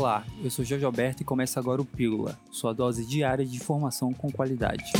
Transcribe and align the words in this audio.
Olá, 0.00 0.24
eu 0.42 0.50
sou 0.50 0.64
Jorge 0.64 0.82
Alberto 0.82 1.20
e 1.20 1.26
começa 1.26 1.60
agora 1.60 1.82
o 1.82 1.84
Pílula, 1.84 2.38
sua 2.50 2.72
dose 2.72 3.04
diária 3.04 3.44
de 3.44 3.56
informação 3.56 4.14
com 4.14 4.32
qualidade. 4.32 4.90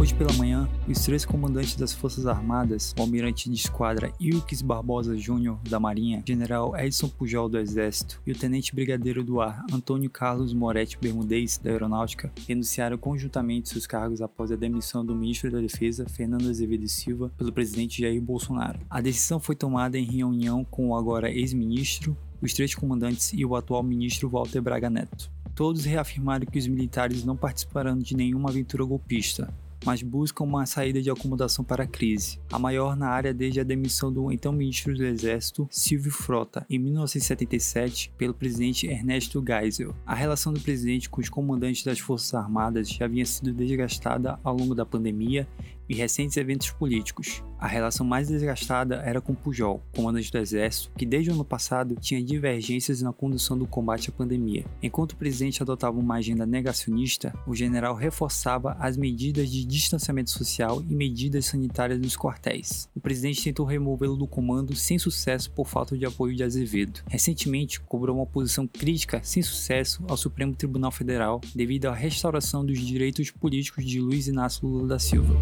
Hoje 0.00 0.14
pela 0.14 0.32
manhã, 0.32 0.66
os 0.88 1.04
três 1.04 1.26
comandantes 1.26 1.76
das 1.76 1.92
Forças 1.92 2.26
Armadas, 2.26 2.94
o 2.98 3.02
almirante 3.02 3.50
de 3.50 3.54
esquadra 3.54 4.10
Ilques 4.18 4.62
Barbosa 4.62 5.14
Júnior 5.14 5.58
da 5.68 5.78
Marinha, 5.78 6.22
general 6.26 6.74
Edson 6.74 7.06
Pujol 7.06 7.50
do 7.50 7.58
Exército 7.58 8.18
e 8.26 8.32
o 8.32 8.34
tenente 8.34 8.74
brigadeiro 8.74 9.22
do 9.22 9.42
ar 9.42 9.62
Antônio 9.70 10.08
Carlos 10.08 10.54
Moretti 10.54 10.96
Bermudez 10.98 11.58
da 11.58 11.70
Aeronáutica, 11.70 12.32
renunciaram 12.48 12.96
conjuntamente 12.96 13.68
seus 13.68 13.86
cargos 13.86 14.22
após 14.22 14.50
a 14.50 14.56
demissão 14.56 15.04
do 15.04 15.14
ministro 15.14 15.50
da 15.50 15.60
Defesa, 15.60 16.08
Fernando 16.08 16.48
Azevedo 16.48 16.88
Silva, 16.88 17.30
pelo 17.36 17.52
presidente 17.52 18.00
Jair 18.00 18.22
Bolsonaro. 18.22 18.80
A 18.88 19.02
decisão 19.02 19.38
foi 19.38 19.54
tomada 19.54 19.98
em 19.98 20.04
reunião 20.04 20.64
com 20.64 20.88
o 20.88 20.96
agora 20.96 21.30
ex-ministro, 21.30 22.16
os 22.40 22.54
três 22.54 22.74
comandantes 22.74 23.34
e 23.34 23.44
o 23.44 23.54
atual 23.54 23.82
ministro 23.82 24.30
Walter 24.30 24.62
Braga 24.62 24.88
Neto. 24.88 25.30
Todos 25.54 25.84
reafirmaram 25.84 26.46
que 26.46 26.58
os 26.58 26.66
militares 26.66 27.22
não 27.22 27.36
participarão 27.36 27.98
de 27.98 28.16
nenhuma 28.16 28.48
aventura 28.48 28.82
golpista, 28.82 29.52
mas 29.84 30.02
buscam 30.02 30.44
uma 30.44 30.66
saída 30.66 31.00
de 31.00 31.10
acomodação 31.10 31.64
para 31.64 31.84
a 31.84 31.86
crise, 31.86 32.40
a 32.52 32.58
maior 32.58 32.96
na 32.96 33.08
área 33.08 33.32
desde 33.32 33.60
a 33.60 33.64
demissão 33.64 34.12
do 34.12 34.30
então 34.30 34.52
ministro 34.52 34.94
do 34.94 35.04
Exército, 35.04 35.68
Silvio 35.70 36.12
Frota, 36.12 36.66
em 36.68 36.78
1977, 36.78 38.12
pelo 38.16 38.34
presidente 38.34 38.86
Ernesto 38.86 39.42
Geisel. 39.46 39.94
A 40.06 40.14
relação 40.14 40.52
do 40.52 40.60
presidente 40.60 41.08
com 41.08 41.20
os 41.20 41.28
comandantes 41.28 41.82
das 41.84 41.98
Forças 41.98 42.34
Armadas 42.34 42.88
já 42.88 43.04
havia 43.04 43.24
sido 43.24 43.52
desgastada 43.52 44.38
ao 44.42 44.56
longo 44.56 44.74
da 44.74 44.86
pandemia 44.86 45.48
e 45.90 45.94
recentes 45.94 46.36
eventos 46.36 46.70
políticos. 46.70 47.42
A 47.58 47.66
relação 47.66 48.06
mais 48.06 48.28
desgastada 48.28 49.02
era 49.04 49.20
com 49.20 49.34
Pujol, 49.34 49.82
comandante 49.94 50.30
do 50.30 50.38
Exército, 50.38 50.90
que 50.96 51.04
desde 51.04 51.30
o 51.30 51.34
ano 51.34 51.44
passado 51.44 51.96
tinha 52.00 52.22
divergências 52.22 53.02
na 53.02 53.12
condução 53.12 53.58
do 53.58 53.66
combate 53.66 54.08
à 54.08 54.12
pandemia. 54.12 54.64
Enquanto 54.80 55.12
o 55.12 55.16
presidente 55.16 55.62
adotava 55.62 55.98
uma 55.98 56.14
agenda 56.14 56.46
negacionista, 56.46 57.34
o 57.46 57.54
general 57.54 57.94
reforçava 57.94 58.76
as 58.78 58.96
medidas 58.96 59.50
de 59.50 59.64
distanciamento 59.64 60.30
social 60.30 60.80
e 60.88 60.94
medidas 60.94 61.46
sanitárias 61.46 61.98
nos 61.98 62.16
quartéis. 62.16 62.88
O 62.94 63.00
presidente 63.00 63.42
tentou 63.42 63.66
removê-lo 63.66 64.16
do 64.16 64.28
comando 64.28 64.74
sem 64.76 64.98
sucesso 64.98 65.50
por 65.50 65.66
falta 65.66 65.98
de 65.98 66.06
apoio 66.06 66.36
de 66.36 66.44
Azevedo. 66.44 67.02
Recentemente, 67.08 67.80
cobrou 67.80 68.16
uma 68.16 68.26
posição 68.26 68.64
crítica 68.66 69.20
sem 69.24 69.42
sucesso 69.42 70.04
ao 70.08 70.16
Supremo 70.16 70.54
Tribunal 70.54 70.92
Federal 70.92 71.40
devido 71.54 71.86
à 71.86 71.94
restauração 71.94 72.64
dos 72.64 72.78
direitos 72.78 73.30
políticos 73.32 73.84
de 73.84 74.00
Luiz 74.00 74.28
Inácio 74.28 74.68
Lula 74.68 74.86
da 74.86 74.98
Silva. 74.98 75.34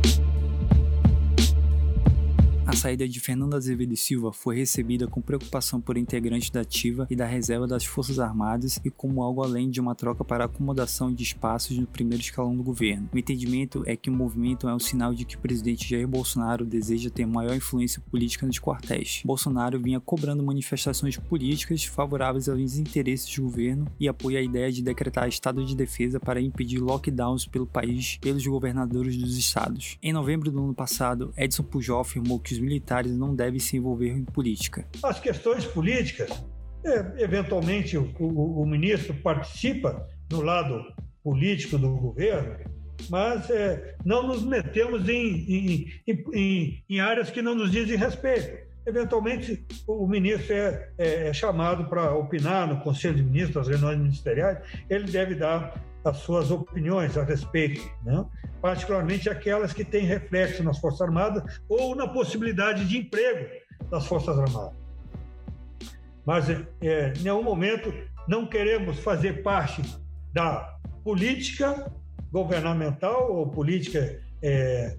A 2.78 2.80
saída 2.80 3.08
de 3.08 3.18
Fernando 3.18 3.54
Azevedo 3.54 3.96
Silva 3.96 4.32
foi 4.32 4.56
recebida 4.56 5.08
com 5.08 5.20
preocupação 5.20 5.80
por 5.80 5.98
integrantes 5.98 6.48
da 6.48 6.60
ativa 6.60 7.08
e 7.10 7.16
da 7.16 7.26
reserva 7.26 7.66
das 7.66 7.84
Forças 7.84 8.20
Armadas 8.20 8.78
e 8.84 8.88
como 8.88 9.20
algo 9.20 9.42
além 9.42 9.68
de 9.68 9.80
uma 9.80 9.96
troca 9.96 10.22
para 10.22 10.44
acomodação 10.44 11.12
de 11.12 11.24
espaços 11.24 11.76
no 11.76 11.88
primeiro 11.88 12.22
escalão 12.22 12.56
do 12.56 12.62
governo. 12.62 13.10
O 13.12 13.18
entendimento 13.18 13.82
é 13.84 13.96
que 13.96 14.08
o 14.08 14.12
movimento 14.12 14.68
é 14.68 14.72
um 14.72 14.78
sinal 14.78 15.12
de 15.12 15.24
que 15.24 15.34
o 15.34 15.40
presidente 15.40 15.90
Jair 15.90 16.06
Bolsonaro 16.06 16.64
deseja 16.64 17.10
ter 17.10 17.26
maior 17.26 17.56
influência 17.56 18.00
política 18.12 18.46
nos 18.46 18.60
quartéis. 18.60 19.22
Bolsonaro 19.24 19.80
vinha 19.80 19.98
cobrando 19.98 20.44
manifestações 20.44 21.16
políticas 21.16 21.82
favoráveis 21.84 22.48
aos 22.48 22.78
interesses 22.78 23.34
do 23.34 23.42
governo 23.42 23.86
e 23.98 24.06
apoia 24.06 24.38
a 24.38 24.42
ideia 24.42 24.70
de 24.70 24.84
decretar 24.84 25.26
estado 25.26 25.64
de 25.64 25.74
defesa 25.74 26.20
para 26.20 26.40
impedir 26.40 26.78
lockdowns 26.78 27.44
pelo 27.44 27.66
país 27.66 28.18
pelos 28.18 28.46
governadores 28.46 29.16
dos 29.16 29.36
estados. 29.36 29.98
Em 30.00 30.12
novembro 30.12 30.52
do 30.52 30.62
ano 30.62 30.74
passado, 30.74 31.34
Edson 31.36 31.64
Pujol 31.64 32.02
afirmou 32.02 32.38
que 32.38 32.52
os 32.52 32.67
militares 32.68 33.16
não 33.16 33.34
devem 33.34 33.58
se 33.58 33.76
envolver 33.76 34.10
em 34.10 34.24
política. 34.24 34.86
As 35.02 35.18
questões 35.18 35.64
políticas, 35.64 36.30
é, 36.84 37.24
eventualmente 37.24 37.96
o, 37.96 38.14
o, 38.18 38.62
o, 38.62 38.66
ministro 38.66 39.14
participa 39.14 40.06
do 40.28 40.42
lado 40.42 40.84
político 41.24 41.78
do 41.78 41.96
governo, 41.96 42.56
mas 43.08 43.48
é, 43.50 43.96
não 44.04 44.26
nos 44.26 44.44
metemos 44.44 45.08
em, 45.08 45.24
em, 45.48 46.02
em, 46.34 46.84
em, 46.88 47.00
áreas 47.00 47.30
que 47.30 47.40
não 47.40 47.54
nos 47.54 47.70
dizem 47.70 47.96
respeito. 47.96 48.68
Eventualmente, 48.86 49.66
o 49.86 50.06
ministro 50.06 50.54
é, 50.54 50.90
é, 50.96 51.28
é 51.28 51.32
chamado 51.32 51.88
para 51.88 52.14
opinar 52.14 52.66
no 52.66 52.80
Conselho 52.80 53.16
de 53.16 53.22
Ministros, 53.22 53.56
nas 53.56 53.68
reuniões 53.68 53.98
ministeriais, 53.98 54.58
ele 54.88 55.04
deve 55.10 55.34
dar 55.34 55.82
as 56.04 56.18
suas 56.18 56.50
opiniões 56.50 57.16
a 57.16 57.24
respeito, 57.24 57.82
né? 58.02 58.24
Particularmente 58.60 59.28
aquelas 59.28 59.72
que 59.72 59.84
têm 59.84 60.04
reflexo 60.04 60.62
nas 60.62 60.78
Forças 60.78 61.02
Armadas 61.02 61.60
ou 61.68 61.94
na 61.94 62.08
possibilidade 62.08 62.86
de 62.86 62.98
emprego 62.98 63.48
das 63.90 64.06
Forças 64.06 64.38
Armadas. 64.38 64.76
Mas, 66.24 66.48
é, 66.50 67.12
em 67.16 67.22
nenhum 67.22 67.42
momento, 67.42 67.92
não 68.26 68.46
queremos 68.46 68.98
fazer 68.98 69.42
parte 69.42 69.82
da 70.32 70.76
política 71.02 71.90
governamental 72.30 73.32
ou 73.32 73.48
política 73.48 74.20
é, 74.42 74.96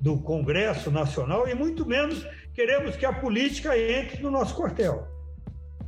do 0.00 0.18
Congresso 0.18 0.90
Nacional 0.90 1.46
e 1.46 1.54
muito 1.54 1.86
menos 1.86 2.26
queremos 2.52 2.96
que 2.96 3.06
a 3.06 3.12
política 3.12 3.78
entre 3.78 4.20
no 4.20 4.30
nosso 4.30 4.56
quartel 4.56 5.06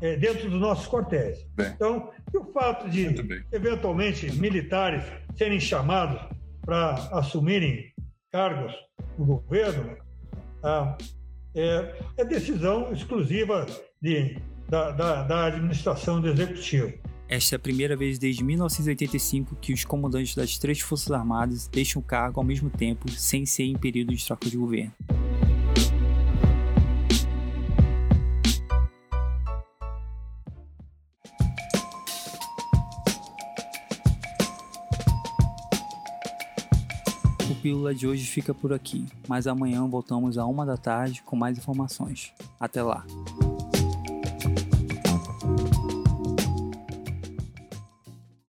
é, 0.02 0.16
dentro 0.16 0.50
dos 0.50 0.60
nossos 0.60 0.88
quartéis. 0.88 1.46
Bem. 1.54 1.68
Então, 1.68 2.10
o 2.34 2.44
fato 2.52 2.90
de, 2.90 3.44
eventualmente, 3.52 4.30
militares 4.32 5.04
serem 5.36 5.60
chamados 5.60 6.20
para 6.64 6.94
assumirem 7.12 7.92
cargos 8.30 8.72
no 9.18 9.26
governo 9.26 9.96
ah, 10.62 10.96
é, 11.54 11.94
é, 12.16 12.24
decisão 12.24 12.92
exclusiva 12.92 13.66
de, 14.00 14.38
da, 14.68 14.90
da, 14.92 15.22
da 15.24 15.46
administração 15.46 16.20
do 16.20 16.28
executivo. 16.28 16.92
Esta 17.28 17.54
é 17.54 17.56
a 17.56 17.58
primeira 17.58 17.96
vez 17.96 18.18
desde 18.18 18.44
1985 18.44 19.56
que 19.56 19.72
os 19.72 19.84
comandantes 19.84 20.34
das 20.34 20.58
três 20.58 20.80
Forças 20.80 21.10
Armadas 21.10 21.66
deixam 21.66 22.00
o 22.00 22.04
cargo 22.04 22.40
ao 22.40 22.44
mesmo 22.44 22.68
tempo, 22.68 23.10
sem 23.10 23.46
ser 23.46 23.64
em 23.64 23.76
período 23.76 24.14
de 24.14 24.24
troca 24.24 24.50
de 24.50 24.56
governo. 24.56 24.92
Pílula 37.62 37.94
de 37.94 38.08
hoje 38.08 38.26
fica 38.26 38.52
por 38.52 38.72
aqui, 38.72 39.06
mas 39.28 39.46
amanhã 39.46 39.86
voltamos 39.86 40.36
a 40.36 40.44
uma 40.44 40.66
da 40.66 40.76
tarde 40.76 41.22
com 41.22 41.36
mais 41.36 41.56
informações. 41.56 42.32
Até 42.58 42.82
lá! 42.82 43.06